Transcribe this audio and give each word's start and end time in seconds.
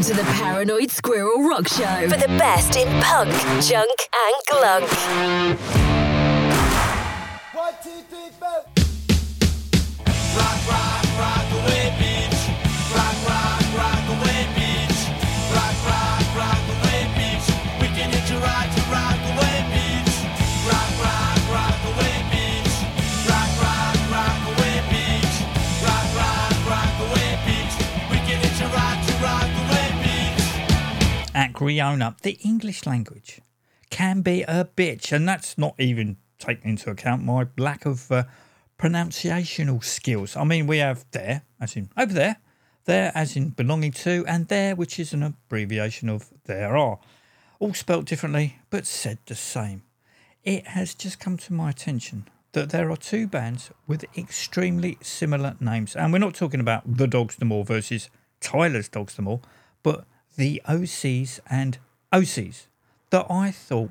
Welcome 0.00 0.16
to 0.16 0.22
the 0.22 0.32
Paranoid 0.32 0.90
Squirrel 0.90 1.42
Rock 1.46 1.68
Show 1.68 2.08
for 2.08 2.16
the 2.16 2.28
best 2.38 2.74
in 2.74 2.88
punk, 3.02 3.30
junk, 3.62 3.90
and 4.14 4.34
glunk. 4.48 5.89
Acweorna, 31.60 32.18
the 32.22 32.38
English 32.42 32.86
language, 32.86 33.40
can 33.90 34.22
be 34.22 34.42
a 34.42 34.64
bitch, 34.64 35.12
and 35.12 35.28
that's 35.28 35.58
not 35.58 35.74
even 35.78 36.16
taking 36.38 36.70
into 36.70 36.90
account 36.90 37.22
my 37.22 37.46
lack 37.58 37.84
of 37.84 38.10
uh, 38.10 38.24
pronunciational 38.78 39.84
skills. 39.84 40.36
I 40.36 40.44
mean, 40.44 40.66
we 40.66 40.78
have 40.78 41.04
there, 41.10 41.42
as 41.60 41.76
in 41.76 41.90
over 41.98 42.14
there, 42.14 42.36
there, 42.86 43.12
as 43.14 43.36
in 43.36 43.50
belonging 43.50 43.92
to, 43.92 44.24
and 44.26 44.48
there, 44.48 44.74
which 44.74 44.98
is 44.98 45.12
an 45.12 45.22
abbreviation 45.22 46.08
of 46.08 46.30
there 46.46 46.76
are, 46.76 46.98
all 47.58 47.74
spelt 47.74 48.06
differently 48.06 48.58
but 48.70 48.86
said 48.86 49.18
the 49.26 49.34
same. 49.34 49.82
It 50.42 50.68
has 50.68 50.94
just 50.94 51.20
come 51.20 51.36
to 51.36 51.52
my 51.52 51.68
attention 51.68 52.26
that 52.52 52.70
there 52.70 52.90
are 52.90 52.96
two 52.96 53.26
bands 53.26 53.70
with 53.86 54.06
extremely 54.16 54.96
similar 55.02 55.56
names, 55.60 55.94
and 55.94 56.10
we're 56.10 56.20
not 56.20 56.34
talking 56.34 56.60
about 56.60 56.96
the 56.96 57.06
Dogs 57.06 57.36
D'Amour 57.36 57.64
versus 57.64 58.08
Tyla's 58.40 58.88
Dogs 58.88 59.14
D'Amour, 59.14 59.40
but 59.82 60.06
the 60.40 60.62
OCs 60.66 61.38
and 61.50 61.76
Osees 62.14 62.62
that 63.10 63.26
I 63.28 63.50
thought 63.50 63.90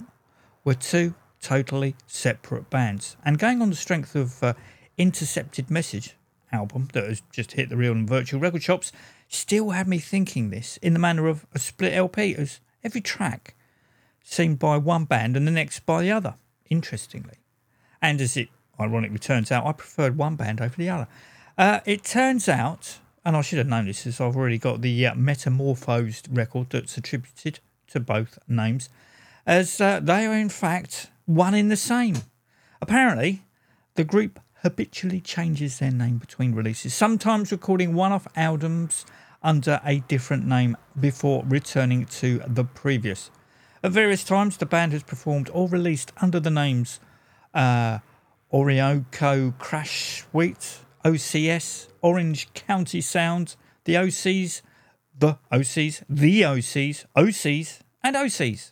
were 0.64 0.73
two 0.73 1.14
totally 1.39 1.95
separate 2.08 2.72
bands. 2.72 3.16
And 3.23 3.38
going 3.38 3.61
on 3.61 3.69
the 3.69 3.75
strength 3.75 4.16
of 4.16 4.41
uh, 4.41 4.53
Intercepted 4.97 5.69
Message 5.69 6.16
album 6.52 6.88
that 6.94 7.03
has 7.03 7.22
just 7.31 7.52
hit 7.52 7.69
the 7.69 7.78
real 7.78 7.91
and 7.91 8.09
virtual 8.09 8.39
record 8.39 8.64
shops, 8.64 8.91
still 9.28 9.69
had 9.69 9.88
me 9.88 10.00
thinking 10.00 10.50
this 10.50 10.78
in 10.78 10.94
the 10.94 11.00
manner 11.00 11.28
of 11.28 11.45
a 11.53 11.59
split 11.59 11.94
LP, 11.94 12.36
as 12.36 12.59
every 12.84 13.02
track 13.02 13.53
seemed 14.23 14.58
by 14.58 14.75
one 14.75 15.06
band 15.06 15.38
and 15.38 15.45
the 15.45 15.52
next 15.52 15.86
by 15.86 16.02
the 16.02 16.11
other, 16.11 16.34
interestingly. 16.67 17.36
And 18.02 18.19
as 18.19 18.36
it 18.36 18.50
ironically 18.80 19.19
turns 19.19 19.52
out, 19.52 19.67
I 19.67 19.73
preferred 19.73 20.17
one 20.17 20.36
band 20.36 20.61
over 20.61 20.75
the 20.75 20.89
other. 20.89 21.08
Uh, 21.59 21.81
it 21.86 22.03
turns 22.03 22.50
out, 22.50 22.97
and 23.25 23.36
I 23.36 23.42
should 23.42 23.58
have 23.58 23.67
known 23.67 23.86
this 23.86 24.08
as 24.08 24.20
I've 24.20 24.36
already 24.36 24.58
got 24.58 24.81
the 24.81 25.08
uh, 25.08 25.16
Metamorphosed 25.16 26.28
record 26.31 26.70
that's 26.70 26.98
attributed 26.98 27.59
to 27.88 28.00
both 28.00 28.39
names, 28.48 28.89
as 29.45 29.81
uh, 29.81 30.00
they 30.00 30.25
are 30.25 30.34
in 30.34 30.50
fact 30.50 31.08
one 31.25 31.53
in 31.53 31.70
the 31.70 31.78
same. 31.78 32.17
Apparently, 32.81 33.44
the 33.96 34.03
group 34.03 34.40
habitually 34.62 35.22
changes 35.22 35.80
their 35.80 35.91
name 35.91 36.18
between 36.18 36.53
releases, 36.53 36.94
sometimes 36.94 37.52
recording 37.52 37.94
one 37.94 38.12
off 38.12 38.28
albums 38.35 39.06
under 39.41 39.80
a 39.86 40.00
different 40.01 40.46
name 40.46 40.75
before 41.00 41.44
returning 41.47 42.06
to 42.06 42.41
the 42.47 42.63
previous. 42.63 43.31
At 43.84 43.91
various 43.91 44.24
times, 44.24 44.57
the 44.57 44.66
band 44.66 44.91
has 44.91 45.03
performed 45.03 45.50
or 45.53 45.69
released 45.69 46.12
under 46.22 46.40
the 46.40 46.50
names 46.50 47.00
uh, 47.53 48.00
Crash 49.57 50.24
Suite, 50.24 50.80
OCS, 51.06 51.88
Orange 52.02 52.54
County 52.54 53.02
Sound, 53.02 53.56
the 53.86 53.96
OCs, 53.96 54.62
the 55.18 55.38
OCs, 55.52 56.04
the 56.10 56.42
OCs, 56.42 57.06
OCs, 57.16 57.80
and 58.04 58.16
Osees. 58.16 58.72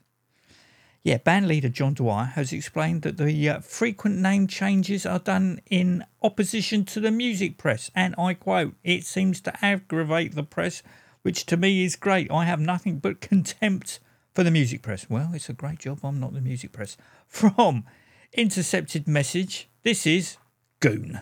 Yeah, 1.04 1.18
band 1.20 1.48
leader 1.48 1.70
John 1.70 1.94
Dwyer 1.94 2.26
has 2.26 2.52
explained 2.52 3.04
that 3.04 3.16
the 3.18 3.50
uh, 3.50 3.60
frequent 3.62 4.18
name 4.18 4.46
changes 4.46 5.06
are 5.06 5.20
done 5.20 5.62
in 5.70 6.04
opposition 6.22 6.84
to 6.86 7.00
the 7.00 7.12
music 7.12 7.58
press, 7.58 7.90
and 7.96 8.14
I 8.18 8.34
quote, 8.34 8.76
it 8.84 9.06
seems 9.06 9.40
to 9.42 9.66
aggravate 9.66 10.36
the 10.36 10.44
press, 10.44 10.84
which 11.22 11.46
to 11.46 11.56
me 11.56 11.86
is 11.86 11.96
great. 11.96 12.30
I 12.30 12.44
have 12.44 12.60
nothing 12.60 13.00
but 13.00 13.22
contempt 13.22 14.02
for 14.34 14.44
the 14.44 14.52
music 14.52 14.82
press. 14.82 15.10
Well, 15.10 15.32
it's 15.34 15.48
a 15.48 15.54
great 15.54 15.80
job 15.80 16.00
I'm 16.04 16.20
not 16.20 16.34
the 16.34 16.42
music 16.42 16.74
press. 16.74 16.98
From 17.28 17.86
Intercepted 18.34 19.08
Message, 19.08 19.70
this 19.84 20.06
is 20.06 20.36
Goon. 20.80 21.18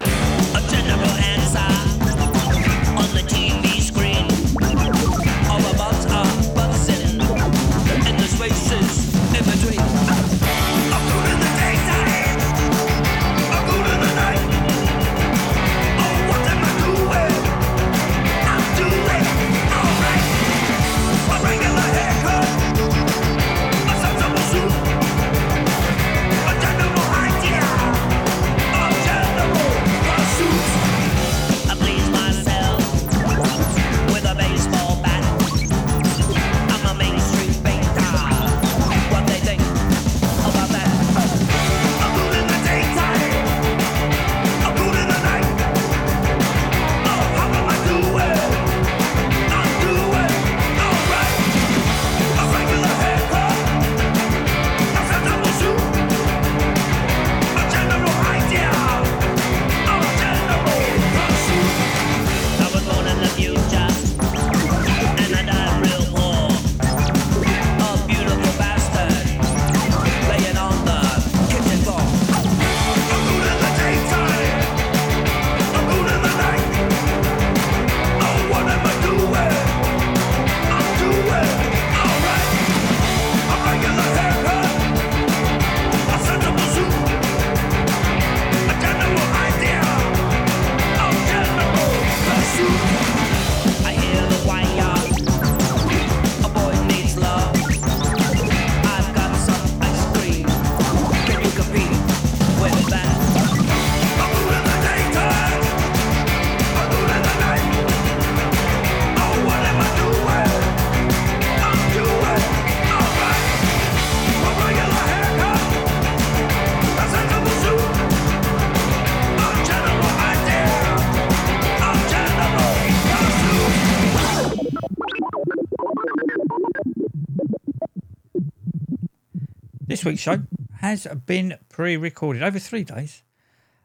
Week's 130.05 130.21
show 130.21 130.43
has 130.81 131.07
been 131.25 131.57
pre 131.67 131.97
recorded 131.97 132.43
over 132.43 132.59
three 132.59 132.83
days 132.83 133.23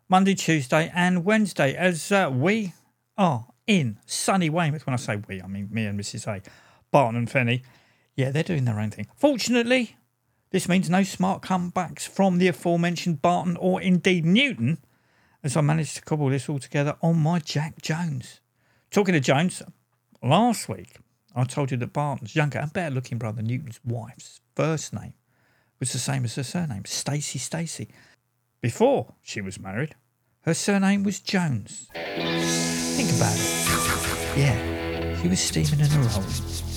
Monday, 0.08 0.34
Tuesday, 0.34 0.92
and 0.94 1.24
Wednesday, 1.24 1.74
as 1.74 2.12
uh, 2.12 2.30
we 2.32 2.74
are 3.16 3.46
in 3.66 3.98
sunny 4.04 4.50
Weymouth. 4.50 4.84
When 4.84 4.92
I 4.92 4.96
say 4.96 5.22
we, 5.26 5.40
I 5.40 5.46
mean 5.46 5.68
me 5.70 5.86
and 5.86 5.98
Mrs. 5.98 6.26
A. 6.26 6.42
Barton 6.90 7.16
and 7.16 7.30
Fenny. 7.30 7.62
Yeah, 8.16 8.30
they're 8.30 8.42
doing 8.42 8.66
their 8.66 8.78
own 8.78 8.90
thing. 8.90 9.06
Fortunately, 9.16 9.96
this 10.50 10.68
means 10.68 10.90
no 10.90 11.02
smart 11.04 11.40
comebacks 11.40 12.06
from 12.06 12.36
the 12.36 12.48
aforementioned 12.48 13.22
Barton 13.22 13.56
or 13.56 13.80
indeed 13.80 14.26
Newton, 14.26 14.78
as 15.42 15.56
I 15.56 15.62
managed 15.62 15.96
to 15.96 16.02
cobble 16.02 16.28
this 16.28 16.48
all 16.50 16.58
together 16.58 16.96
on 17.02 17.16
my 17.16 17.38
Jack 17.38 17.80
Jones. 17.80 18.40
Talking 18.90 19.14
to 19.14 19.20
Jones, 19.20 19.62
last 20.22 20.68
week 20.68 20.98
I 21.34 21.44
told 21.44 21.70
you 21.70 21.78
that 21.78 21.94
Barton's 21.94 22.36
younger 22.36 22.58
and 22.58 22.72
better 22.72 22.94
looking 22.94 23.16
brother 23.16 23.40
Newton's 23.40 23.80
wife's 23.84 24.40
first 24.54 24.92
name 24.92 25.14
was 25.80 25.92
the 25.92 25.98
same 25.98 26.24
as 26.24 26.36
her 26.36 26.42
surname, 26.42 26.84
Stacey 26.84 27.38
Stacey. 27.38 27.88
Before 28.60 29.14
she 29.22 29.40
was 29.40 29.58
married, 29.58 29.96
her 30.42 30.54
surname 30.54 31.02
was 31.02 31.20
Jones. 31.20 31.88
Think 31.94 33.10
about 33.16 33.34
it. 33.34 34.38
Yeah, 34.38 35.20
she 35.20 35.28
was 35.28 35.40
steaming 35.40 35.80
and 35.80 35.92
rolling. 35.92 36.69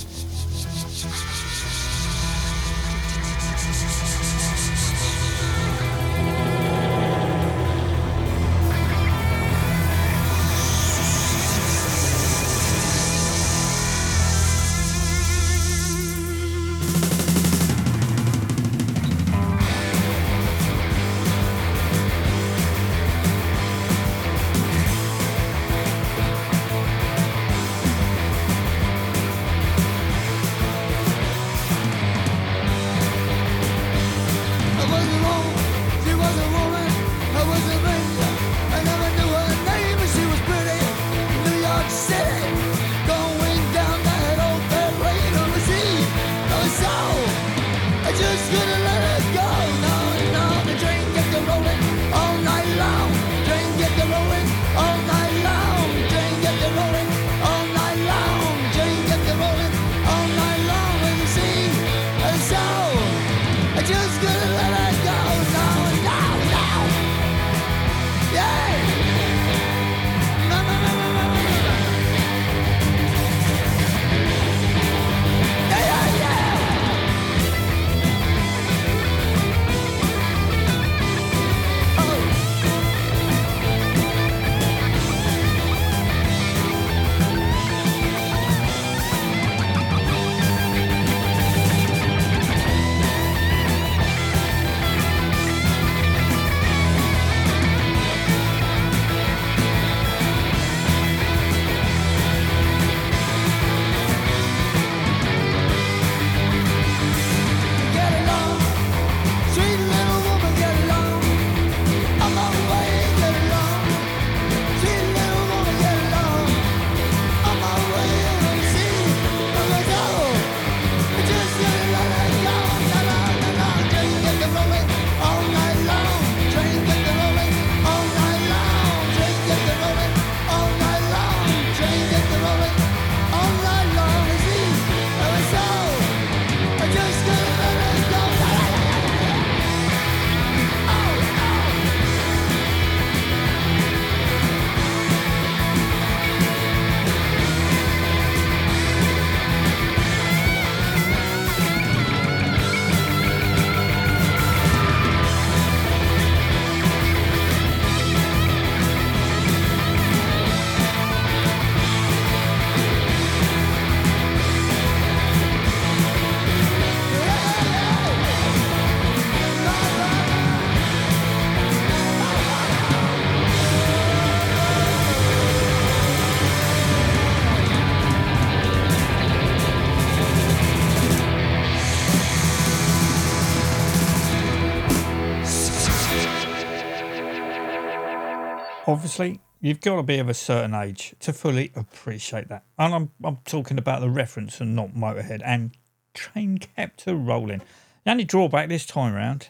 Obviously, 188.94 189.40
you've 189.60 189.82
got 189.82 189.96
to 189.96 190.04
be 190.04 190.20
of 190.20 190.30
a 190.30 190.36
certain 190.36 190.76
age 190.76 191.16
to 191.22 191.34
fully 191.34 191.72
appreciate 191.76 192.48
that. 192.50 192.64
And 192.78 192.94
I'm, 192.94 193.12
I'm 193.24 193.38
talking 193.44 193.80
about 193.80 194.02
the 194.02 194.10
reference 194.12 194.62
and 194.62 194.76
not 194.76 194.94
Motorhead 194.94 195.42
and 195.44 195.72
Train 196.14 196.60
Kept 196.60 197.08
a 197.08 197.16
Rolling. 197.16 197.64
The 198.06 198.12
only 198.12 198.24
drawback 198.24 198.70
this 198.70 198.86
time 198.86 199.16
round 199.16 199.50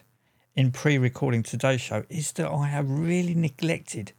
in 0.56 0.72
pre 0.72 0.96
recording 0.96 1.42
today's 1.42 1.82
show 1.82 2.04
is 2.08 2.32
that 2.32 2.50
I 2.50 2.68
have 2.68 2.88
really 2.88 3.34
neglected 3.34 4.12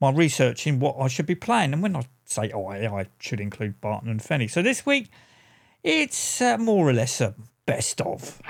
my 0.00 0.12
research 0.12 0.68
in 0.68 0.78
what 0.78 0.94
I 1.00 1.08
should 1.08 1.26
be 1.26 1.34
playing. 1.34 1.72
And 1.72 1.82
when 1.82 1.96
I 1.96 2.06
say 2.24 2.52
I, 2.52 2.86
I 2.86 3.06
should 3.18 3.40
include 3.40 3.80
Barton 3.80 4.08
and 4.08 4.20
Fenny. 4.20 4.48
So 4.48 4.62
this 4.62 4.86
week, 4.86 5.08
it's 5.82 6.40
uh, 6.40 6.58
more 6.58 6.88
or 6.88 6.92
less 6.92 7.20
a 7.20 7.34
best 7.66 8.00
of. 8.02 8.40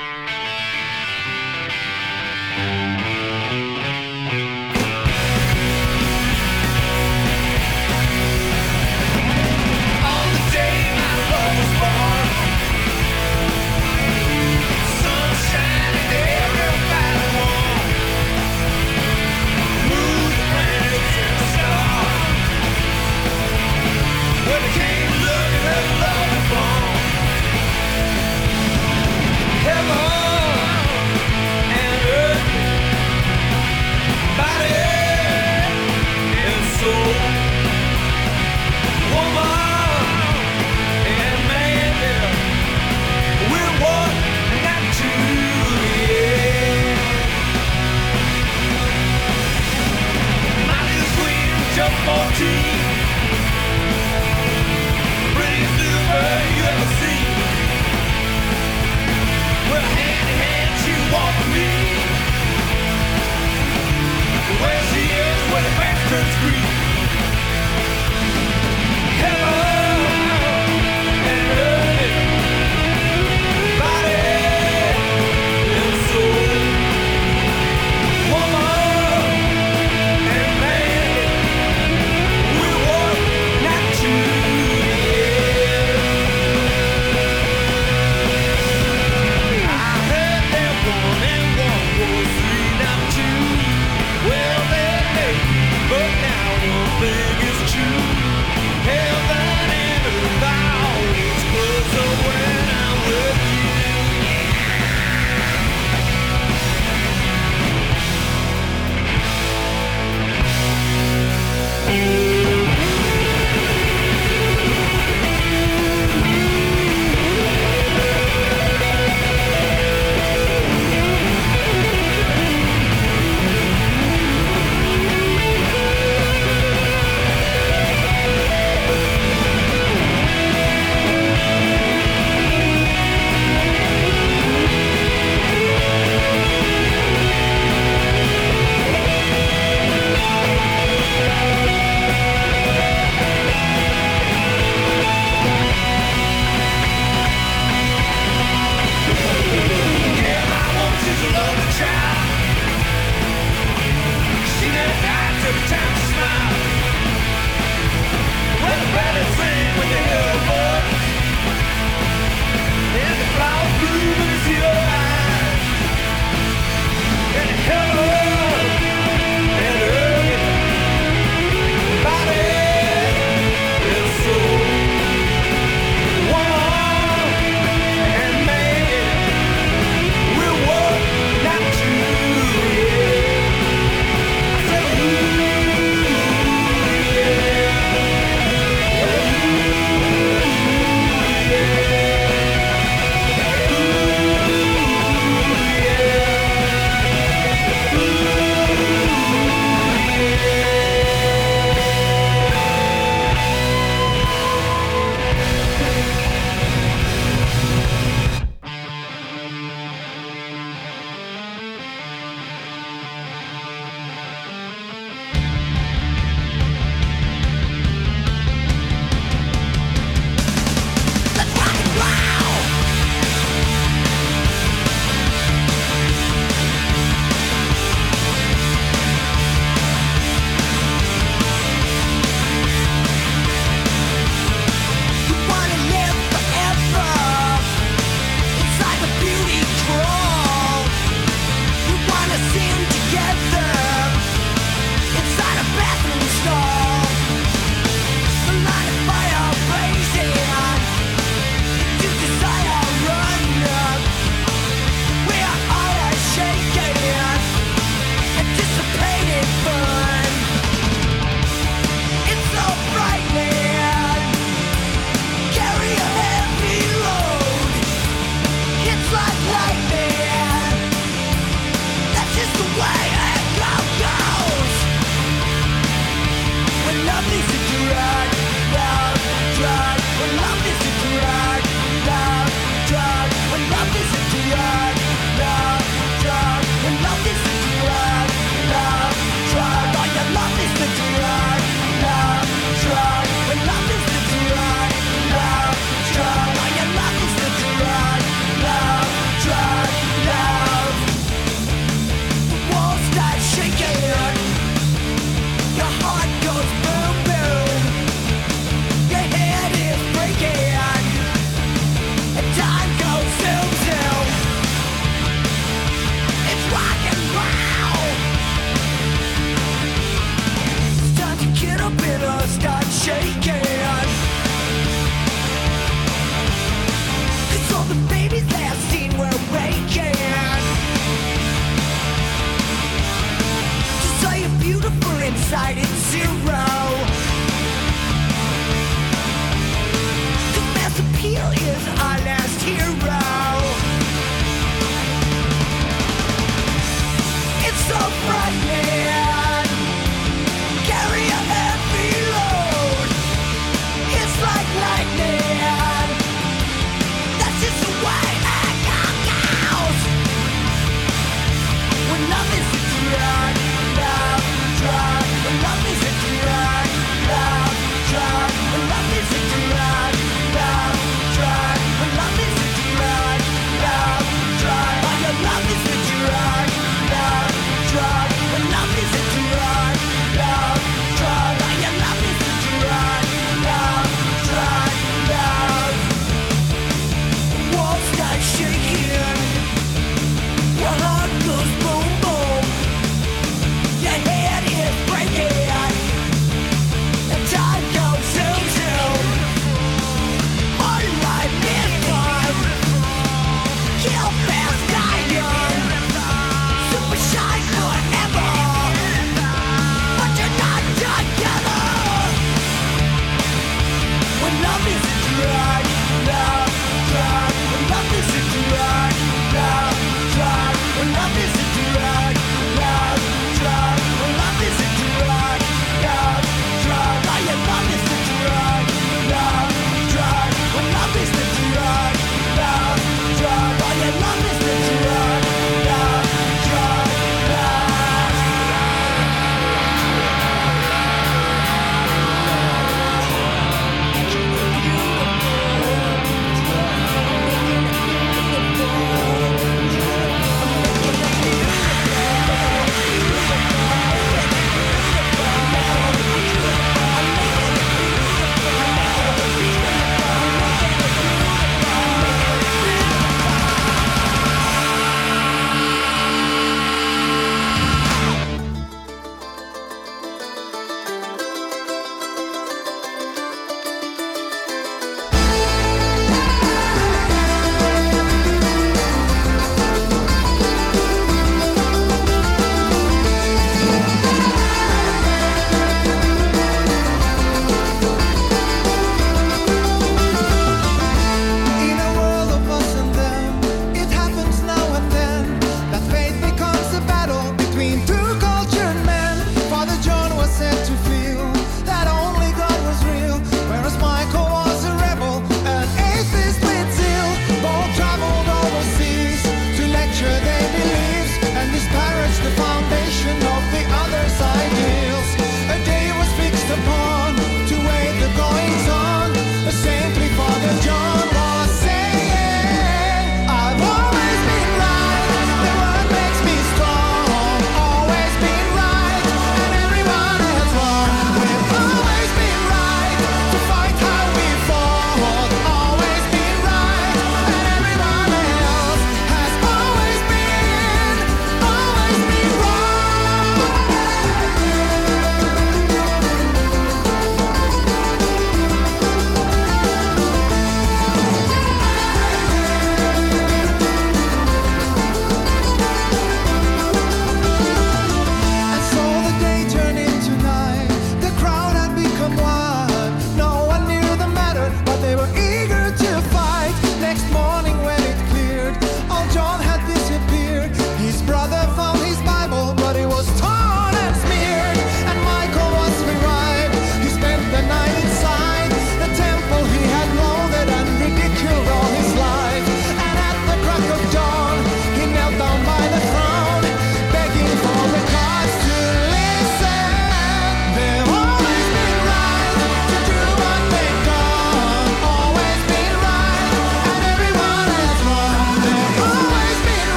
Guilty 52.36 52.93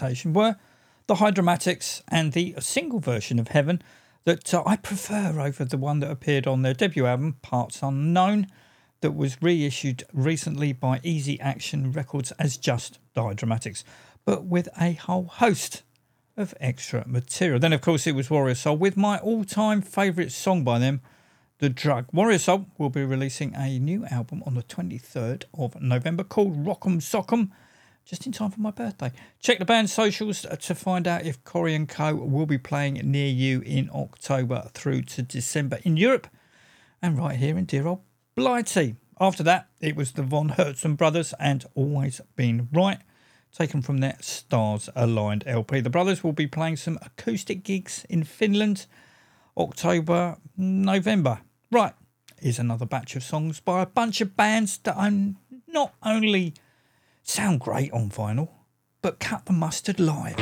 segmentation 0.00 0.32
were 0.32 0.56
the 1.06 1.16
Hydromatics 1.16 2.02
and 2.08 2.32
the 2.32 2.54
single 2.58 3.00
version 3.00 3.38
of 3.38 3.48
Heaven 3.48 3.82
that 4.24 4.54
uh, 4.54 4.62
I 4.64 4.76
prefer 4.76 5.38
over 5.40 5.64
the 5.64 5.76
one 5.76 6.00
that 6.00 6.10
appeared 6.10 6.46
on 6.46 6.62
their 6.62 6.74
debut 6.74 7.06
album, 7.06 7.36
Parts 7.42 7.82
Unknown, 7.82 8.46
that 9.00 9.12
was 9.12 9.42
reissued 9.42 10.04
recently 10.12 10.72
by 10.72 11.00
Easy 11.02 11.40
Action 11.40 11.92
Records 11.92 12.32
as 12.32 12.56
just 12.56 12.98
the 13.14 13.22
Hydromatics, 13.22 13.82
but 14.24 14.44
with 14.44 14.68
a 14.80 14.92
whole 14.92 15.24
host 15.24 15.82
of 16.36 16.54
extra 16.60 17.06
material. 17.06 17.58
Then, 17.58 17.72
of 17.72 17.80
course, 17.80 18.06
it 18.06 18.14
was 18.14 18.30
Warrior 18.30 18.54
Soul 18.54 18.76
with 18.76 18.96
my 18.96 19.18
all 19.18 19.44
time 19.44 19.82
favourite 19.82 20.32
song 20.32 20.64
by 20.64 20.78
them, 20.78 21.00
The 21.58 21.68
Drug. 21.68 22.06
Warrior 22.12 22.38
Soul 22.38 22.66
will 22.78 22.90
be 22.90 23.04
releasing 23.04 23.54
a 23.54 23.78
new 23.78 24.06
album 24.06 24.42
on 24.46 24.54
the 24.54 24.62
23rd 24.62 25.44
of 25.52 25.80
November 25.80 26.24
called 26.24 26.64
Rock'em 26.64 27.00
Sock'em, 27.00 27.50
just 28.10 28.26
in 28.26 28.32
time 28.32 28.50
for 28.50 28.60
my 28.60 28.72
birthday. 28.72 29.12
Check 29.38 29.60
the 29.60 29.64
band's 29.64 29.92
socials 29.92 30.44
uh, 30.44 30.56
to 30.56 30.74
find 30.74 31.06
out 31.06 31.24
if 31.24 31.44
Kory 31.44 31.76
and 31.76 31.88
Co. 31.88 32.16
will 32.16 32.44
be 32.44 32.58
playing 32.58 32.94
near 32.94 33.28
you 33.28 33.60
in 33.60 33.88
October 33.94 34.68
through 34.74 35.02
to 35.02 35.22
December 35.22 35.78
in 35.84 35.96
Europe 35.96 36.26
and 37.00 37.16
right 37.16 37.36
here 37.36 37.56
in 37.56 37.66
dear 37.66 37.86
old 37.86 38.00
Blighty. 38.34 38.96
After 39.20 39.44
that, 39.44 39.68
it 39.80 39.94
was 39.94 40.12
the 40.12 40.24
Von 40.24 40.50
Hertzen 40.50 40.96
brothers 40.96 41.34
and 41.38 41.64
Always 41.76 42.20
Been 42.34 42.68
Right, 42.72 42.98
taken 43.56 43.80
from 43.80 43.98
their 43.98 44.16
Stars 44.20 44.90
Aligned 44.96 45.44
LP. 45.46 45.78
The 45.78 45.88
brothers 45.88 46.24
will 46.24 46.32
be 46.32 46.48
playing 46.48 46.78
some 46.78 46.98
acoustic 47.02 47.62
gigs 47.62 48.04
in 48.08 48.24
Finland, 48.24 48.86
October, 49.56 50.36
November. 50.56 51.42
Right, 51.70 51.92
here's 52.40 52.58
another 52.58 52.86
batch 52.86 53.14
of 53.14 53.22
songs 53.22 53.60
by 53.60 53.82
a 53.82 53.86
bunch 53.86 54.20
of 54.20 54.36
bands 54.36 54.78
that 54.78 54.96
I'm 54.96 55.36
not 55.68 55.94
only 56.02 56.54
sound 57.22 57.60
great 57.60 57.92
on 57.92 58.10
vinyl, 58.10 58.48
but 59.02 59.18
cut 59.18 59.46
the 59.46 59.52
mustard 59.52 60.00
live. 60.00 60.36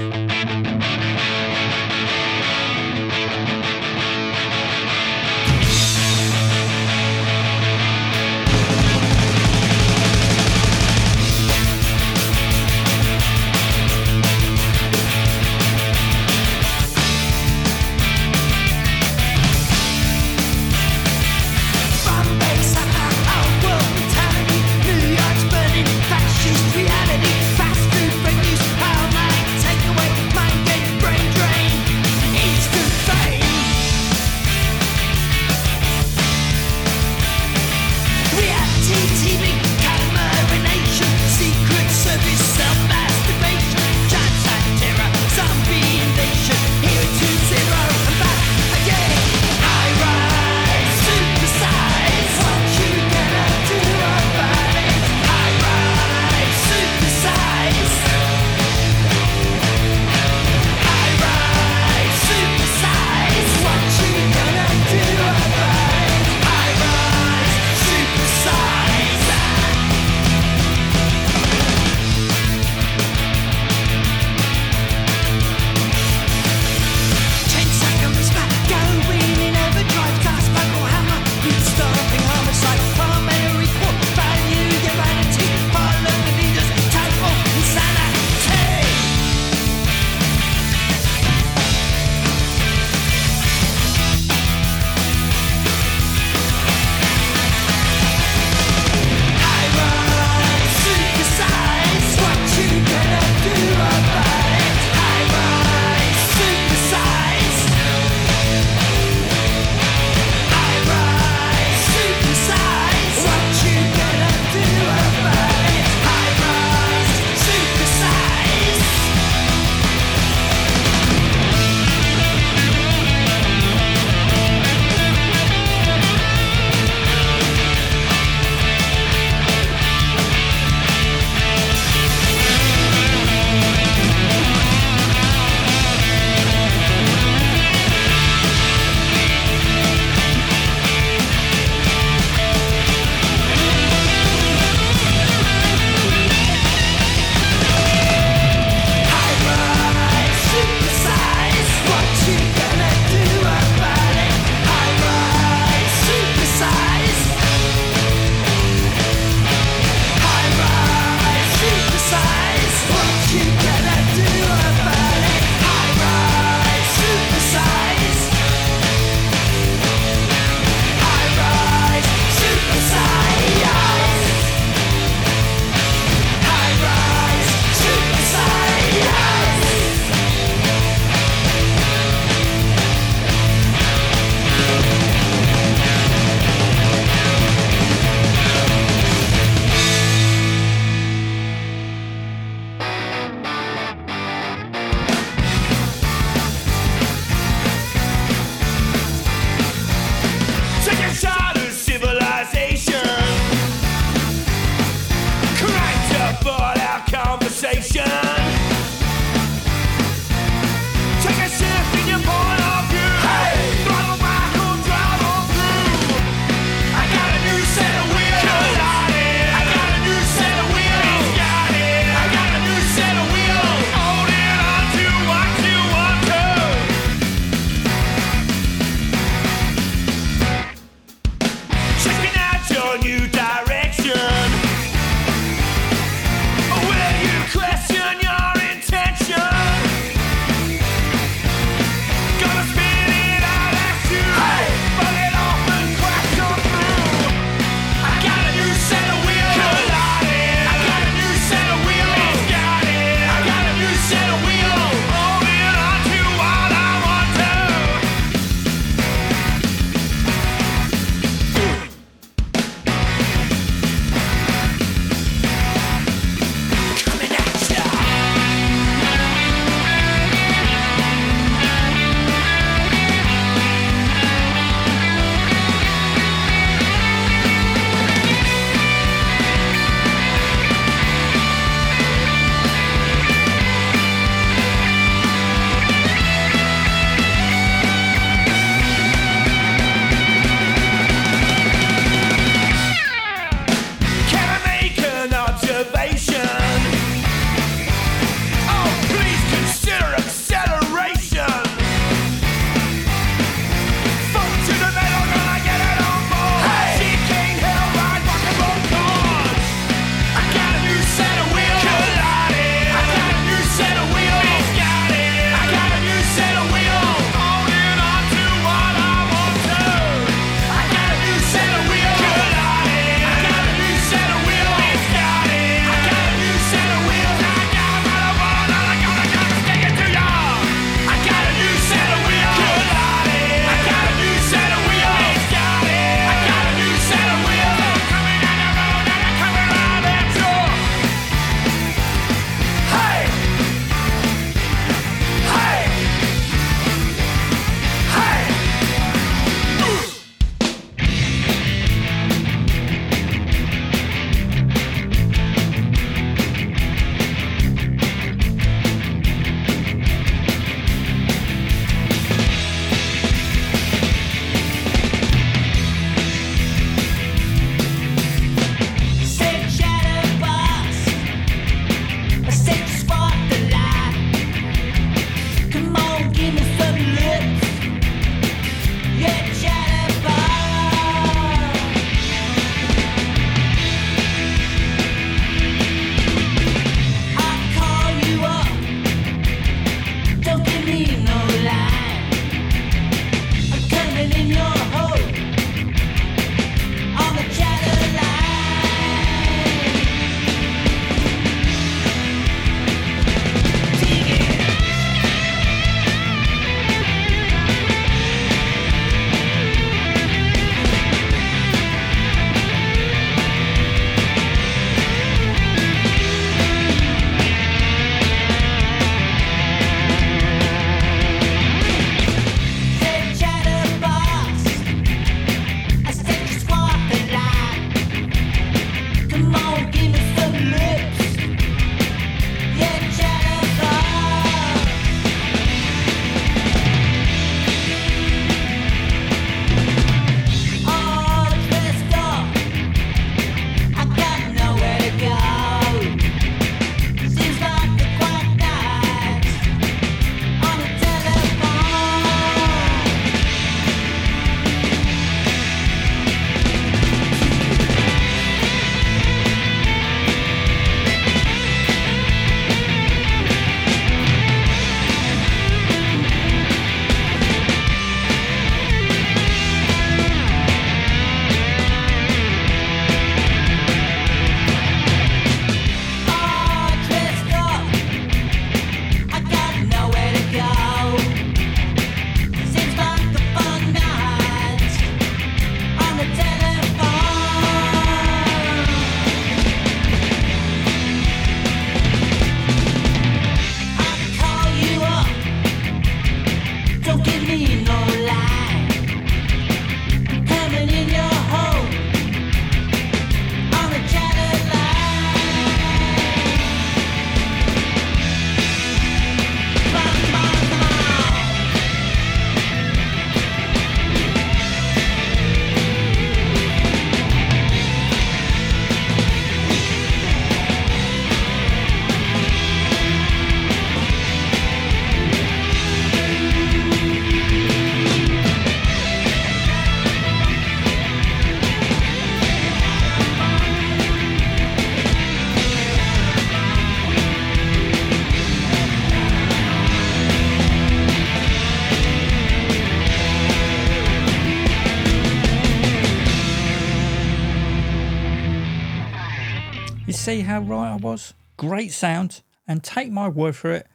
See 550.29 550.41
how 550.41 550.61
right 550.61 550.93
I 550.93 550.97
was? 550.97 551.33
Great 551.57 551.91
sound, 551.91 552.43
and 552.67 552.85
take 552.85 553.11
my 553.11 553.29
word 553.29 553.57
for 553.57 553.73
it, 553.73 553.87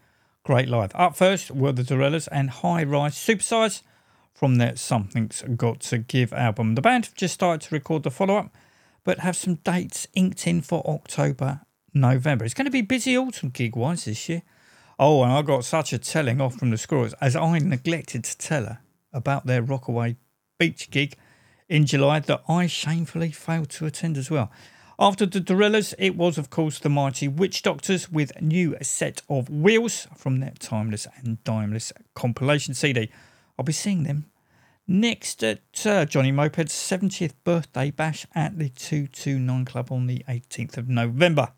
great 0.43 0.67
live. 0.67 0.91
Up 0.95 1.15
first 1.15 1.51
were 1.51 1.73
the 1.73 1.83
DeRellas 1.83 2.27
and 2.31 2.49
High 2.49 2.83
Rise 2.85 3.13
Supersize 3.13 3.83
from 4.33 4.55
their 4.55 4.75
Something's 4.75 5.43
Got 5.55 5.81
to 5.81 5.99
Give 5.99 6.33
album. 6.33 6.73
The 6.73 6.81
band 6.81 7.05
have 7.05 7.13
just 7.13 7.35
started 7.35 7.61
to 7.67 7.75
record 7.75 8.01
the 8.01 8.09
follow 8.09 8.37
up, 8.37 8.51
but 9.03 9.19
have 9.19 9.35
some 9.35 9.59
dates 9.63 10.07
inked 10.15 10.47
in 10.47 10.61
for 10.63 10.81
October, 10.87 11.61
November. 11.93 12.45
It's 12.45 12.55
going 12.55 12.65
to 12.65 12.71
be 12.71 12.81
busy 12.81 13.15
autumn 13.15 13.49
gig 13.49 13.75
wise 13.75 14.05
this 14.05 14.27
year. 14.27 14.41
Oh, 14.97 15.21
and 15.21 15.31
I 15.31 15.43
got 15.43 15.65
such 15.65 15.93
a 15.93 15.99
telling 15.99 16.41
off 16.41 16.55
from 16.55 16.71
the 16.71 16.79
Squirrels 16.79 17.13
as 17.21 17.35
I 17.35 17.59
neglected 17.59 18.23
to 18.23 18.37
tell 18.39 18.63
her 18.63 18.79
about 19.13 19.45
their 19.45 19.61
Rockaway 19.61 20.15
Beach 20.57 20.89
gig 20.89 21.15
in 21.69 21.85
July 21.85 22.21
that 22.21 22.41
I 22.49 22.65
shamefully 22.65 23.29
failed 23.29 23.69
to 23.69 23.85
attend 23.85 24.17
as 24.17 24.31
well. 24.31 24.51
After 24.99 25.25
the 25.25 25.41
DeRellas, 25.41 25.95
it 25.97 26.15
was, 26.15 26.37
of 26.37 26.51
course, 26.51 26.77
the 26.77 26.89
mighty 26.89 27.27
WitchDoktors 27.27 28.11
with 28.11 28.39
new 28.39 28.77
set 28.81 29.23
of 29.27 29.49
Wheels 29.49 30.07
from 30.15 30.39
their 30.39 30.53
Timeless 30.59 31.07
and 31.17 31.43
Dimeless 31.43 31.91
compilation 32.13 32.75
CD. 32.75 33.09
I'll 33.57 33.65
be 33.65 33.73
seeing 33.73 34.03
them 34.03 34.25
next 34.87 35.43
at 35.43 35.61
uh, 35.85 36.05
Johnny 36.05 36.31
Moped's 36.31 36.73
70th 36.73 37.33
birthday 37.43 37.89
bash 37.89 38.27
at 38.35 38.59
the 38.59 38.69
229 38.69 39.65
Club 39.65 39.91
on 39.91 40.05
the 40.05 40.23
18th 40.29 40.77
of 40.77 40.87
November. 40.87 41.53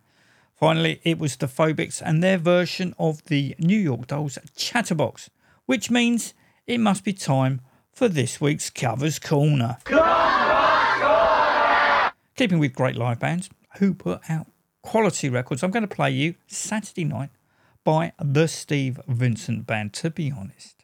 Finally, 0.58 1.02
it 1.04 1.20
was 1.20 1.36
the 1.36 1.48
Phobics 1.48 2.02
and 2.04 2.24
their 2.24 2.38
version 2.38 2.96
of 2.98 3.22
the 3.26 3.54
New 3.60 3.78
York 3.78 4.08
Dolls 4.08 4.38
Chatterbox, 4.56 5.30
which 5.66 5.92
means 5.92 6.34
it 6.68 6.80
must 6.80 7.04
be 7.04 7.12
time 7.12 7.60
for 7.92 8.08
this 8.08 8.40
week's 8.40 8.70
Covers 8.70 9.20
Corner. 9.20 9.78
Keeping 12.36 12.60
with 12.60 12.74
great 12.74 12.98
live 12.98 13.20
bands 13.20 13.50
who 13.78 13.94
put 13.94 14.20
out 14.30 14.48
quality 14.82 15.30
records, 15.30 15.64
I'm 15.64 15.72
going 15.72 15.88
to 15.88 15.96
play 15.96 16.12
you 16.12 16.36
Saturday 16.48 17.06
Night 17.06 17.30
by 17.86 18.12
the 18.22 18.50
Steve 18.50 19.00
Vincent 19.08 19.66
Band. 19.66 19.94
To 19.94 20.10
be 20.10 20.34
honest, 20.38 20.84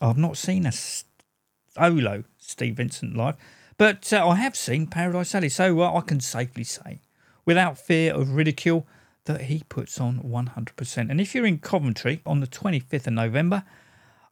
I've 0.00 0.16
not 0.16 0.38
seen 0.38 0.64
a 0.64 0.72
solo 0.72 2.24
Steve 2.38 2.76
Vincent 2.76 3.14
live, 3.14 3.36
but 3.76 4.10
uh, 4.10 4.26
I 4.26 4.36
have 4.36 4.56
seen 4.56 4.86
Paradise 4.86 5.34
Alley, 5.34 5.50
so 5.50 5.82
uh, 5.82 5.98
I 5.98 6.00
can 6.00 6.20
safely 6.20 6.64
say, 6.64 7.00
without 7.44 7.76
fear 7.76 8.14
of 8.14 8.30
ridicule, 8.30 8.86
that 9.26 9.42
he 9.42 9.64
puts 9.68 10.00
on 10.00 10.20
100%. 10.20 11.10
And 11.10 11.20
if 11.20 11.34
you're 11.34 11.44
in 11.44 11.58
Coventry 11.58 12.22
on 12.24 12.40
the 12.40 12.46
25th 12.46 13.06
of 13.06 13.12
November, 13.12 13.64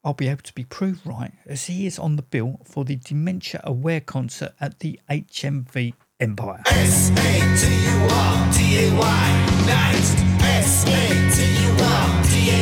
I'll 0.03 0.15
be 0.15 0.29
able 0.29 0.43
to 0.43 0.55
be 0.55 0.65
proved 0.65 1.07
right 1.07 1.33
as 1.45 1.67
he 1.67 1.87
is 1.87 1.99
on 1.99 2.17
the 2.17 2.23
bill 2.23 2.61
for 2.65 2.87
the 2.87 2.97
Dementia 2.97 3.61
Aware 3.65 4.01
concert 4.01 4.55
at 4.61 4.81
the 4.81 4.99
HMV 5.11 5.93
Empire. 6.23 6.63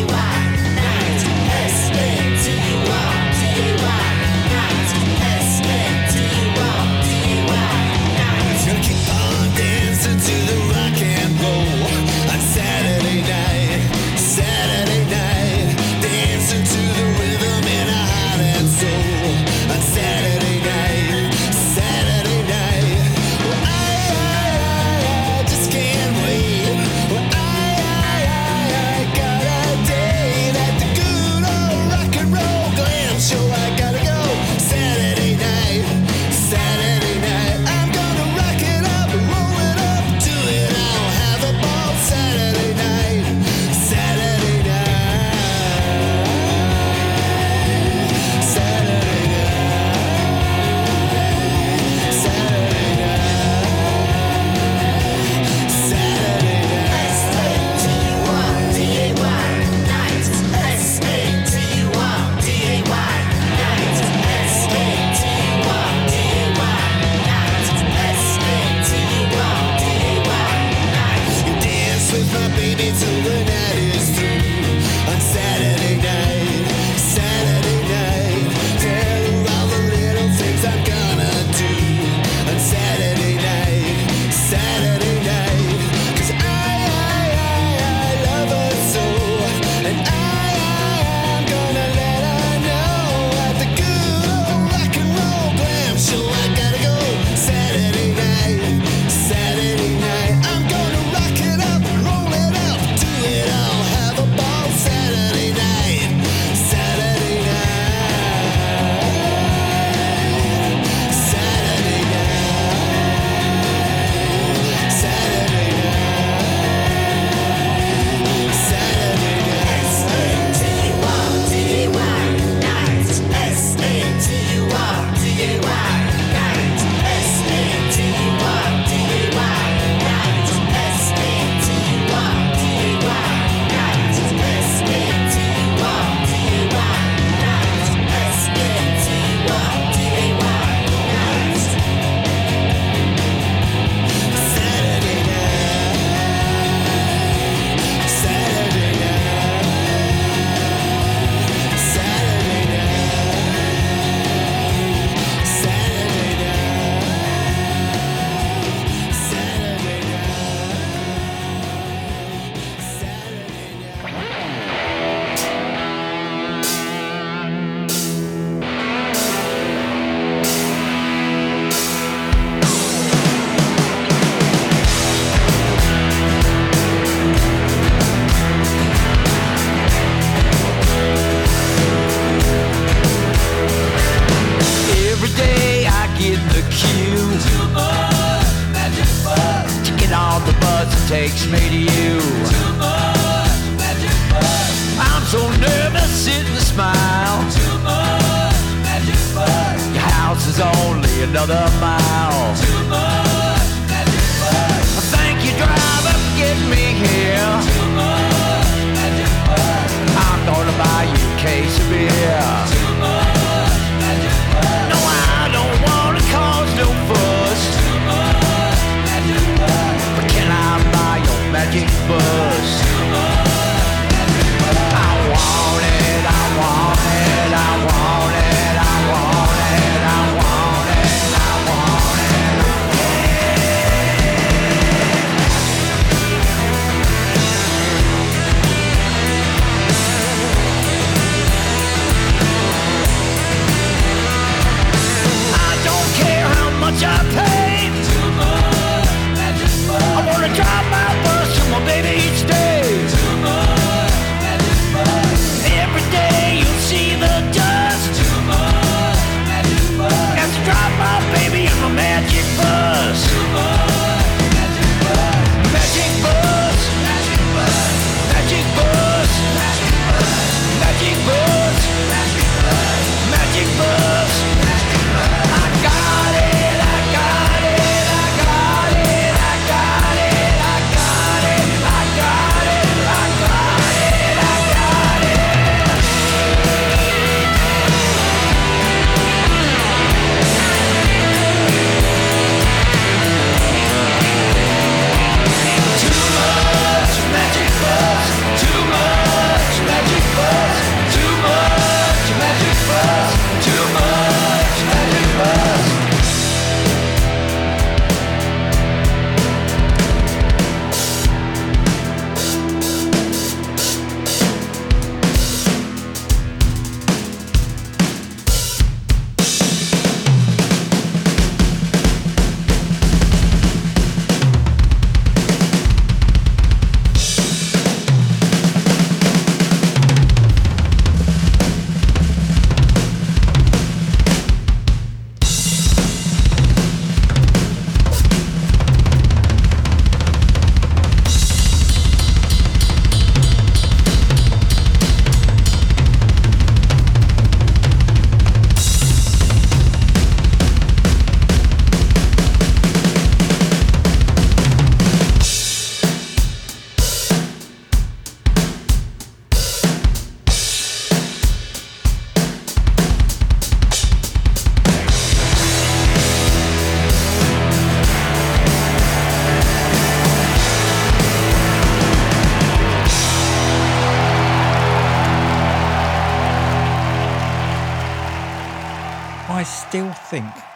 Gonna 0.01 0.30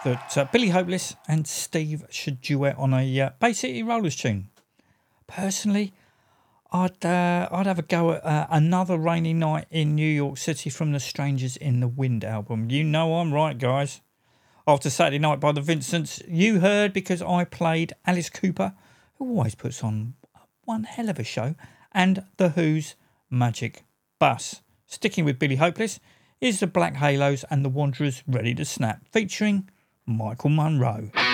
that 0.05 0.39
uh, 0.39 0.45
Billy 0.53 0.69
Hopeless 0.69 1.17
and 1.27 1.47
Steve 1.47 2.05
should 2.11 2.41
duet 2.41 2.77
on 2.79 2.95
a 2.95 3.21
uh, 3.21 3.31
Bay 3.41 3.53
City 3.53 3.83
Rollers 3.83 4.15
tune. 4.15 4.49
Personally, 5.27 5.93
I'd 6.71 7.05
uh, 7.05 7.49
I'd 7.51 7.67
have 7.67 7.79
a 7.79 7.83
go 7.83 8.13
at 8.13 8.25
uh, 8.25 8.47
another 8.51 8.99
rainy 8.99 9.33
night 9.33 9.67
in 9.71 9.95
New 9.95 10.09
York 10.09 10.39
City 10.39 10.71
from 10.71 10.93
the 10.93 11.01
Strangers 11.01 11.57
in 11.57 11.81
the 11.81 11.89
Wind 11.89 12.25
album. 12.25 12.71
You 12.71 12.85
know 12.85 13.17
I'm 13.17 13.33
right, 13.33 13.57
guys. 13.57 14.03
After 14.67 14.91
Saturday 14.91 15.19
Night 15.19 15.41
by 15.41 15.53
the 15.53 15.61
Vincents, 15.61 16.23
you 16.29 16.61
heard 16.61 16.93
because 16.93 17.23
I 17.23 17.45
played 17.45 17.93
Alice 18.07 18.31
Cooper, 18.31 18.75
who 19.17 19.29
always 19.29 19.55
puts 19.55 19.83
on 19.83 20.15
one 20.65 20.85
hell 20.85 21.09
of 21.09 21.19
a 21.19 21.25
show, 21.25 21.55
and 21.93 22.25
The 22.37 22.51
Who's 22.51 22.95
Magic 23.31 23.85
Bus. 24.19 24.63
Sticking 24.87 25.25
with 25.25 25.39
Billy 25.39 25.57
Hopeless 25.57 26.01
is 26.41 26.61
the 26.61 26.67
Black 26.67 26.97
Halos 26.97 27.45
and 27.51 27.65
the 27.65 27.69
Wanderers 27.69 28.23
Ready 28.27 28.55
to 28.55 28.65
Snap, 28.65 29.01
featuring 29.11 29.69
Michael 30.07 30.51
Monroe. 30.51 31.34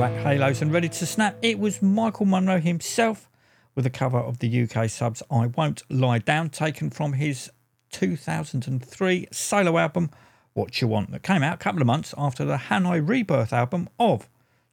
Black 0.00 0.24
Halos 0.24 0.62
and 0.62 0.72
ready 0.72 0.88
to 0.88 1.04
snap, 1.04 1.36
it 1.42 1.58
was 1.58 1.82
Michael 1.82 2.24
Monroe 2.24 2.58
himself 2.58 3.28
with 3.74 3.84
a 3.84 3.90
cover 3.90 4.16
of 4.16 4.38
the 4.38 4.62
UK 4.62 4.88
subs 4.88 5.22
I 5.30 5.48
Won't 5.48 5.82
Lie 5.90 6.20
Down, 6.20 6.48
taken 6.48 6.88
from 6.88 7.12
his 7.12 7.50
2003 7.92 9.28
solo 9.30 9.76
album 9.76 10.08
What 10.54 10.80
You 10.80 10.88
Want, 10.88 11.10
that 11.10 11.22
came 11.22 11.42
out 11.42 11.52
a 11.52 11.58
couple 11.58 11.82
of 11.82 11.86
months 11.86 12.14
after 12.16 12.46
the 12.46 12.56
Hanoi 12.56 13.06
Rebirth 13.06 13.52
album 13.52 13.90
of 13.98 14.26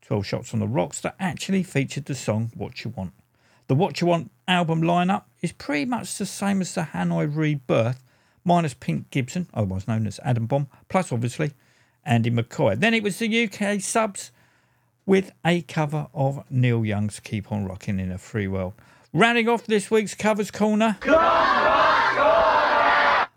12 0.04 0.26
Shots 0.26 0.54
on 0.54 0.62
the 0.62 0.66
Rocks 0.66 1.02
that 1.02 1.18
actually 1.20 1.62
featured 1.62 2.06
the 2.06 2.16
song 2.16 2.54
What 2.56 2.86
You 2.86 2.94
Want. 2.96 3.12
The 3.68 3.76
What 3.76 4.00
You 4.00 4.08
Want 4.08 4.32
album 4.48 4.82
lineup 4.82 5.24
is 5.42 5.52
pretty 5.52 5.84
much 5.84 6.18
the 6.18 6.26
same 6.26 6.62
as 6.62 6.74
the 6.74 6.84
Hanoi 6.94 7.36
Rebirth, 7.36 8.02
minus 8.46 8.76
Pink 8.76 9.10
Gibson, 9.12 9.50
otherwise 9.54 9.90
known 9.90 10.08
as 10.08 10.22
Adam 10.24 10.46
Bomb, 10.46 10.70
plus 10.88 11.12
obviously 11.12 11.52
Andy 12.06 12.32
McCoy. 12.32 12.80
Then 12.80 12.94
it 12.94 13.04
was 13.04 13.20
the 13.20 13.44
UK 13.44 13.82
subs 13.82 14.32
with 15.08 15.32
a 15.44 15.64
cover 15.64 16.08
of 16.14 16.44
Neil 16.52 16.86
Young's 16.86 17.20
Keep 17.20 17.52
On 17.52 17.66
Rocking 17.66 18.00
in 18.00 18.12
a 18.12 18.20
Free 18.20 18.48
World. 18.48 18.74
Rounding 19.14 19.48
off 19.50 19.66
this 19.66 19.90
week's 19.90 20.14
covers 20.14 20.52
corner 20.52 20.98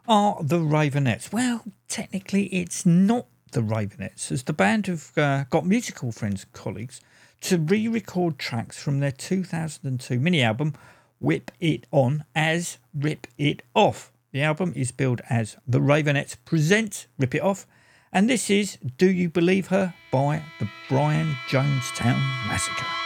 are 0.06 0.42
the 0.42 0.58
Raveonettes. 0.58 1.32
Well, 1.32 1.62
technically, 1.88 2.46
it's 2.46 2.84
not 2.84 3.26
the 3.52 3.60
Raveonettes, 3.60 4.32
as 4.32 4.42
the 4.42 4.52
band 4.52 4.88
have 4.88 5.12
uh, 5.16 5.44
got 5.48 5.64
musical 5.64 6.10
friends 6.12 6.42
and 6.42 6.52
colleagues 6.52 7.00
to 7.42 7.56
re 7.56 7.86
record 7.88 8.38
tracks 8.38 8.82
from 8.82 8.98
their 8.98 9.12
2002 9.12 10.18
mini 10.18 10.42
album, 10.42 10.74
Whip 11.20 11.52
It 11.60 11.86
On, 11.92 12.24
as 12.34 12.78
Rip 12.92 13.28
It 13.38 13.62
Off. 13.74 14.10
The 14.32 14.42
album 14.42 14.72
is 14.74 14.90
billed 14.92 15.22
as 15.30 15.56
The 15.66 15.80
Raveonettes 15.80 16.36
Present 16.44 17.06
Rip 17.16 17.34
It 17.36 17.42
Off, 17.42 17.66
and 18.12 18.28
this 18.28 18.50
is 18.50 18.78
Do 18.98 19.10
You 19.10 19.28
Believe 19.28 19.68
Her 19.68 19.94
by 20.10 20.42
the 20.58 20.68
Brian 20.88 21.36
Jonestown 21.48 22.18
Massacre. 22.48 22.99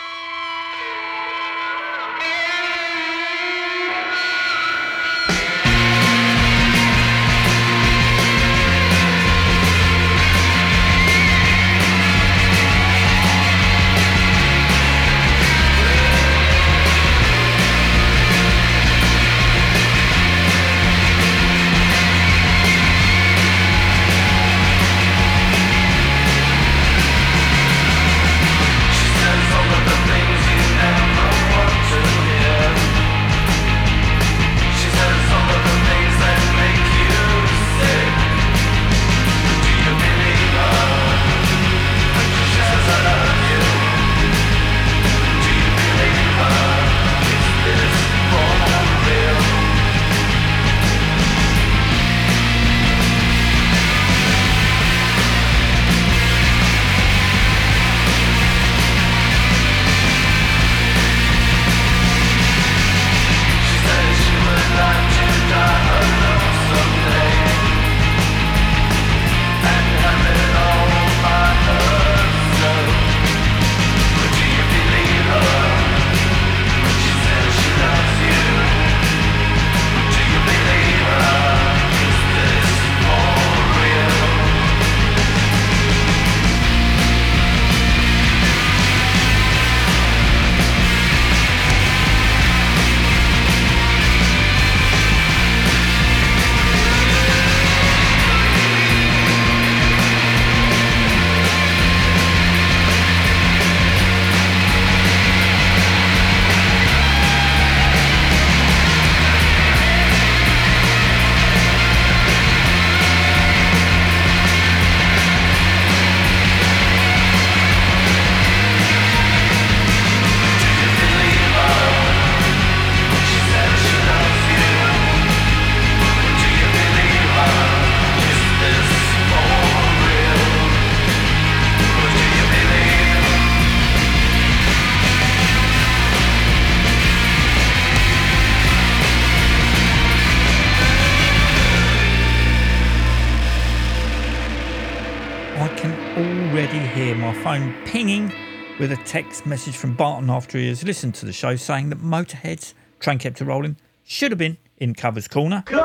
Text 149.14 149.46
message 149.46 149.76
from 149.76 149.94
Barton 149.94 150.28
after 150.28 150.58
he 150.58 150.66
has 150.66 150.82
listened 150.82 151.14
to 151.14 151.24
the 151.24 151.32
show 151.32 151.54
saying 151.54 151.90
that 151.90 152.00
Motorhead's 152.00 152.74
Train 152.98 153.20
Kept 153.20 153.40
a 153.40 153.44
Rolling 153.44 153.76
should 154.02 154.32
have 154.32 154.38
been 154.38 154.56
in 154.76 154.92
Covers 154.92 155.28
Corner. 155.28 155.62
And 155.68 155.76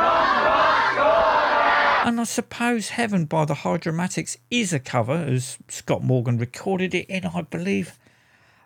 I 2.20 2.24
suppose 2.24 2.90
Heaven 2.90 3.26
by 3.26 3.46
the 3.46 3.54
Hydromatics 3.54 4.38
is 4.50 4.74
a 4.74 4.80
cover, 4.80 5.14
as 5.14 5.60
Scott 5.68 6.04
Morgan 6.04 6.40
recorded 6.40 6.96
it 6.96 7.06
in, 7.08 7.24
I 7.24 7.44
believe, 7.44 8.00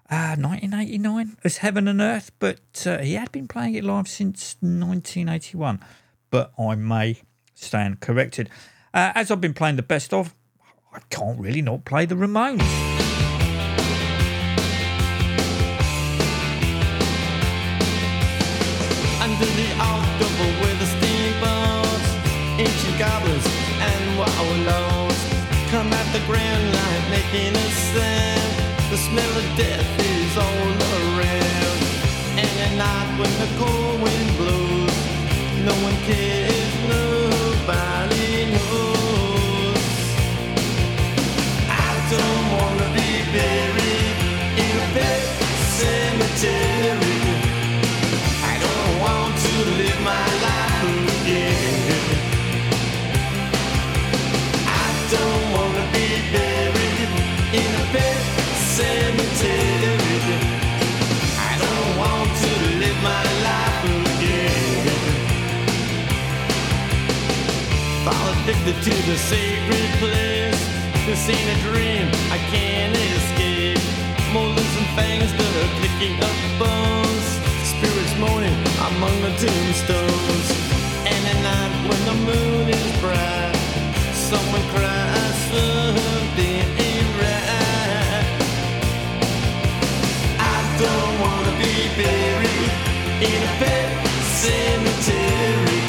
uh, 0.10 0.38
1989 0.40 1.36
as 1.44 1.58
Heaven 1.58 1.90
and 1.90 2.00
Earth, 2.00 2.32
but 2.40 2.88
uh, 2.88 3.00
he 3.00 3.16
had 3.16 3.34
been 3.34 3.50
playing 3.50 3.76
it 3.76 3.84
live 3.84 4.08
since 4.08 4.56
1981. 4.62 5.82
But 6.30 6.54
I 6.58 6.76
may 6.76 7.18
stand 7.54 8.00
corrected. 8.00 8.50
Uh, 8.94 9.12
as 9.14 9.30
I've 9.30 9.42
been 9.42 9.54
playing 9.54 9.76
the 9.76 9.84
best 9.84 10.14
of, 10.14 10.34
I 10.94 11.00
can't 11.10 11.38
really 11.38 11.62
not 11.62 11.84
play 11.84 12.06
the 12.06 12.16
Ramones. 12.16 12.93
Sound. 27.34 28.92
The 28.92 28.98
smell 28.98 29.38
of 29.42 29.58
death 29.58 30.00
is 30.00 30.38
all 30.38 30.70
around. 30.98 31.80
And 32.38 32.54
at 32.66 32.74
night 32.78 33.10
when 33.20 33.34
the 33.42 33.50
cold 33.58 34.02
wind 34.02 34.38
blows, 34.38 34.98
no 35.66 35.74
one 35.88 35.98
cares, 36.06 36.43
addicted 68.44 68.76
to 68.84 68.90
the 69.10 69.16
sacred 69.16 69.90
place. 70.00 70.60
This 71.06 71.30
ain't 71.30 71.50
a 71.56 71.62
dream 71.64 72.08
I 72.30 72.38
can't 72.52 72.96
escape. 73.16 73.80
fangs 74.96 75.32
that 75.32 75.54
are 75.62 75.72
clicking 75.80 76.20
up 76.20 76.38
bones. 76.60 77.28
Spirits 77.64 78.16
moaning 78.20 78.60
among 78.90 79.16
the 79.24 79.32
tombstones. 79.40 80.48
And 81.08 81.22
at 81.32 81.40
night 81.50 81.74
when 81.88 82.02
the 82.10 82.18
moon 82.28 82.68
is 82.68 82.92
bright, 83.00 83.56
someone 84.14 84.66
cries 84.76 85.38
something 85.48 86.64
ain't 86.88 87.12
right. 87.24 88.28
I 90.38 90.60
don't 90.84 91.16
wanna 91.24 91.54
be 91.64 91.76
buried 91.96 92.72
in 93.24 93.40
a 93.40 93.52
pet 93.62 93.88
cemetery. 94.44 95.83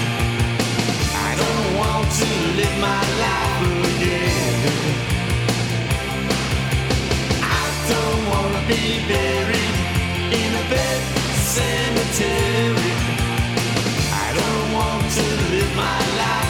Cemetery. 11.54 12.92
I 14.24 14.28
don't 14.38 14.72
want 14.72 15.10
to 15.12 15.26
live 15.50 15.76
my 15.76 15.98
life 16.18 16.43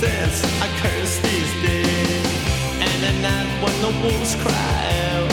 Dance, 0.00 0.44
I 0.62 0.68
curse 0.80 1.18
these 1.18 1.52
days. 1.60 2.26
And 2.80 3.04
at 3.04 3.16
night 3.20 3.50
when 3.62 3.74
the 3.82 3.90
wolves 4.00 4.36
cry 4.36 4.80
out, 5.10 5.30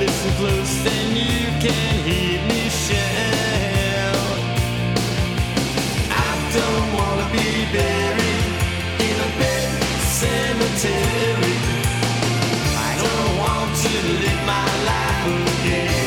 listen 0.00 0.32
close 0.32 0.86
and 0.86 1.16
you 1.16 1.46
can 1.62 1.94
hear 2.04 2.42
me 2.48 2.68
shout. 2.70 4.38
I 6.10 6.30
don't 6.56 6.88
wanna 6.98 7.26
be 7.30 7.66
buried 7.70 8.46
in 8.98 9.16
a 9.28 9.30
bed 9.38 9.70
cemetery. 10.18 11.56
I 12.88 12.90
don't 13.04 13.32
want 13.38 13.70
to 13.84 13.92
live 14.22 14.42
my 14.44 14.68
life 14.90 15.24
again. 15.60 16.03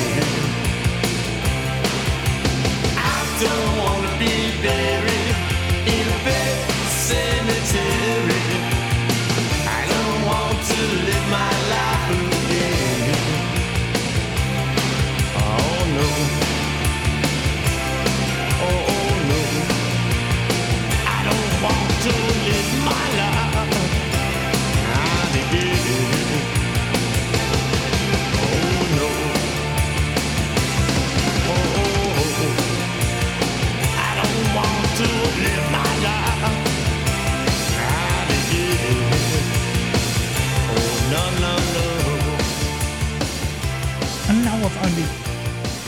Only 44.87 45.03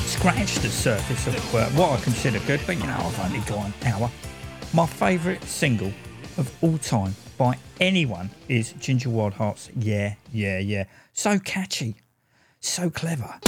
scratched 0.07 0.61
the 0.61 0.69
surface 0.69 1.27
of 1.27 1.77
what 1.77 1.97
I 1.97 2.01
consider 2.01 2.39
good, 2.39 2.59
but 2.65 2.75
you 2.75 2.83
know, 2.83 2.97
I've 2.99 3.19
only 3.19 3.39
got 3.41 3.65
an 3.65 3.73
hour. 3.85 4.11
My 4.73 4.85
favourite 4.85 5.41
single 5.43 5.93
of 6.37 6.51
all 6.61 6.77
time 6.77 7.15
by 7.37 7.57
anyone 7.79 8.29
is 8.49 8.73
Ginger 8.73 9.09
Wildheart's 9.09 9.69
Yeah, 9.77 10.15
Yeah, 10.33 10.59
Yeah. 10.59 10.83
So 11.13 11.39
catchy, 11.39 11.95
so 12.59 12.89
clever. 12.89 13.39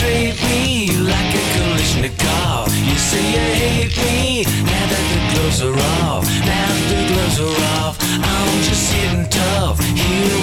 Penetrate 0.00 0.40
me 0.48 0.90
like 1.00 1.34
a 1.34 1.44
Kalashnikov. 1.52 2.68
You 2.88 2.96
say 2.96 3.24
you 3.32 3.40
hate 3.60 3.96
me 3.96 4.44
now 4.64 4.86
that 4.92 5.04
the 5.12 5.20
gloves 5.32 5.62
are 5.62 5.78
off. 6.04 6.24
Now 6.24 6.68
that 6.74 6.86
the 6.88 7.00
gloves 7.12 7.40
are 7.40 7.58
off, 7.78 7.96
I'm 8.00 8.62
just 8.62 8.90
sitting 8.90 9.28
tough 9.28 9.78
here 9.80 10.39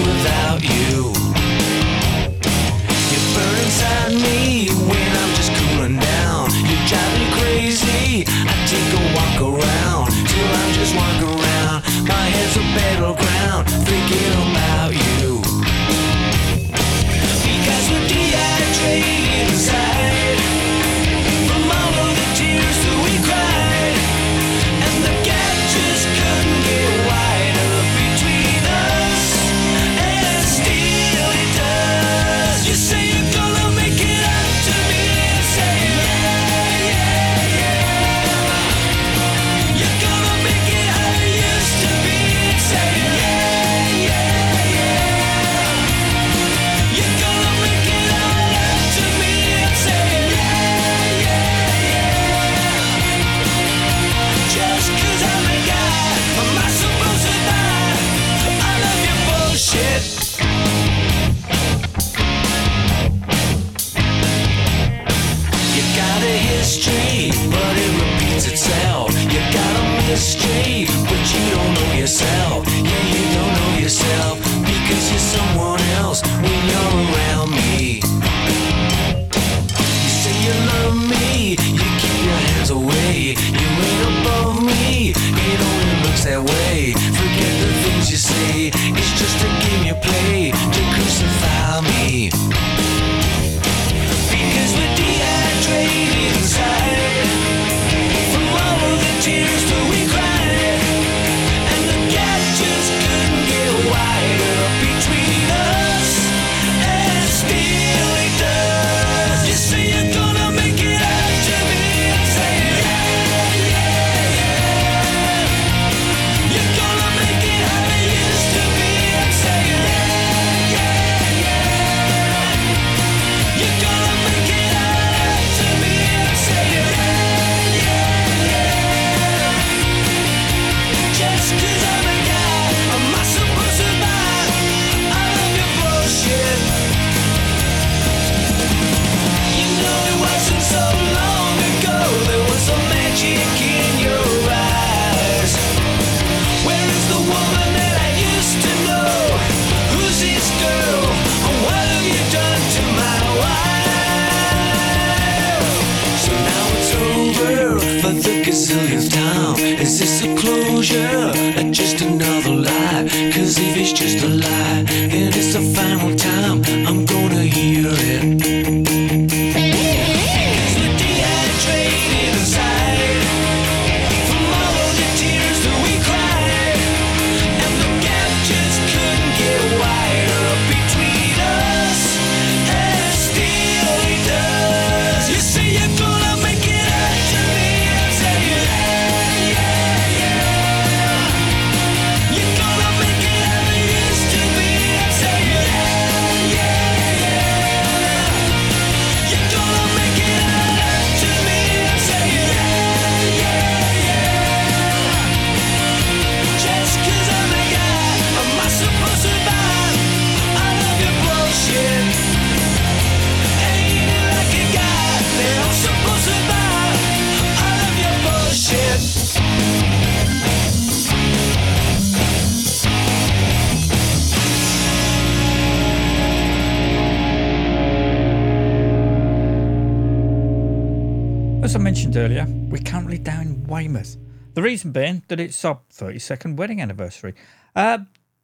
reason 234.78 234.92
being 234.92 235.24
that 235.28 235.40
it's 235.40 235.66
our 235.66 235.80
32nd 235.92 236.56
wedding 236.56 236.80
anniversary. 236.80 237.34
Uh, 237.76 238.00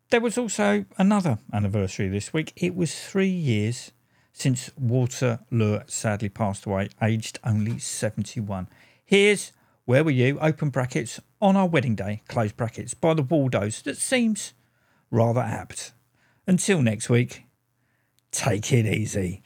there 0.10 0.20
was 0.20 0.36
also 0.36 0.84
another 0.98 1.38
anniversary 1.54 2.08
this 2.08 2.34
week. 2.34 2.52
It 2.56 2.76
was 2.76 3.00
three 3.00 3.28
years 3.28 3.92
since 4.32 4.72
Walter 4.76 5.42
Lure 5.52 5.84
sadly 5.86 6.30
passed 6.30 6.66
away, 6.66 6.90
aged 7.04 7.38
only 7.44 7.78
71. 7.78 8.68
Here's 9.06 9.52
Where 9.86 10.04
Were 10.04 10.10
You? 10.10 10.40
Open 10.40 10.70
brackets 10.70 11.20
on 11.40 11.56
our 11.56 11.68
wedding 11.68 11.96
day, 11.96 12.24
close 12.28 12.52
brackets, 12.52 12.96
by 12.96 13.14
the 13.14 13.22
Waldos. 13.22 13.84
That 13.84 13.98
seems 13.98 14.54
rather 15.12 15.42
apt. 15.42 15.92
Until 16.48 16.82
next 16.82 17.10
week, 17.10 17.44
take 18.32 18.74
it 18.74 18.88
easy. 18.88 19.44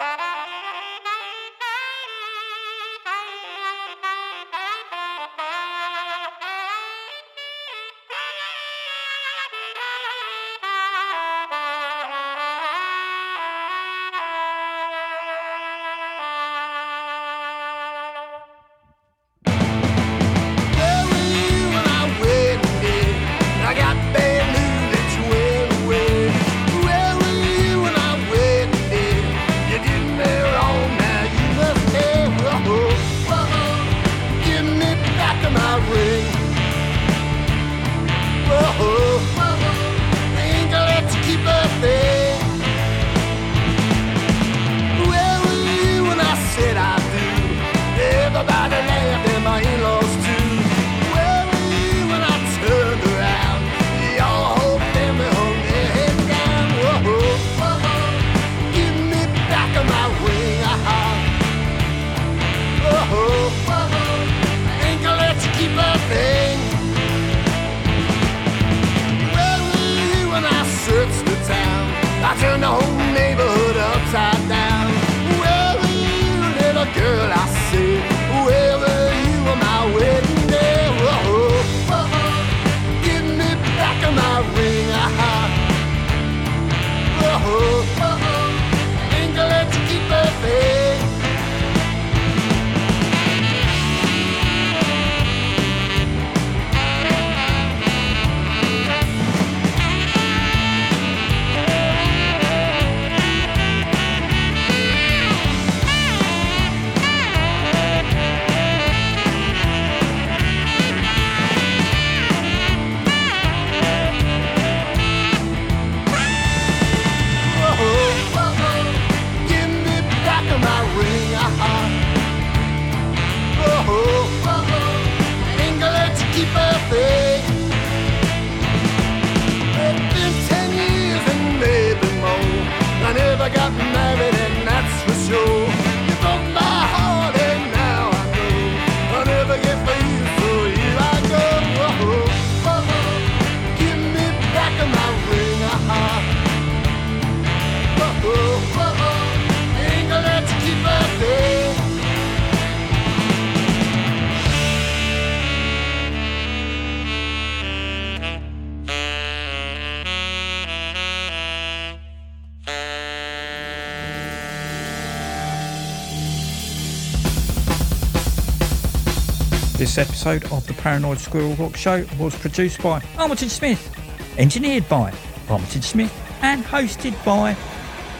episode 170.18 170.52
of 170.52 170.66
the 170.66 170.74
Paranoid 170.74 171.20
Squirrel 171.20 171.54
Rock 171.58 171.78
Show 171.78 172.04
was 172.18 172.36
produced 172.36 172.82
by 172.82 173.04
Armitage 173.20 173.52
Smith, 173.52 173.96
engineered 174.40 174.90
by 174.90 175.14
Armitage 175.48 175.84
Smith, 175.84 176.12
and 176.42 176.64
hosted 176.64 177.14
by 177.24 177.56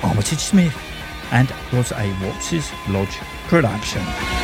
Armitage 0.04 0.38
Smith, 0.38 0.78
and 1.32 1.52
was 1.74 1.92
a 1.94 2.16
Watts' 2.22 2.72
Lodge 2.88 3.18
production. 3.48 4.37